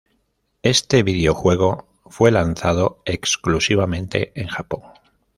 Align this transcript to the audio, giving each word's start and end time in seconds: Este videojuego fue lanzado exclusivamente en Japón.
Este 0.63 1.03
videojuego 1.03 1.87
fue 2.07 2.31
lanzado 2.31 3.03
exclusivamente 3.05 4.31
en 4.33 4.47
Japón. 4.47 4.81